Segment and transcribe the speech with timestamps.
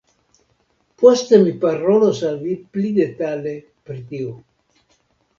[1.01, 3.53] Poste mi parolos al vi pli detale
[3.91, 4.33] pri tio.